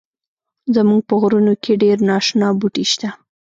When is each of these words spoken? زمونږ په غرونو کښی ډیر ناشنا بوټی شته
زمونږ 0.75 1.01
په 1.07 1.15
غرونو 1.21 1.51
کښی 1.63 1.73
ډیر 1.83 1.97
ناشنا 2.09 2.47
بوټی 2.59 2.85
شته 2.91 3.09